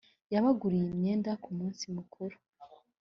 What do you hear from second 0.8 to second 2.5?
imyenda ku munsi mukuru.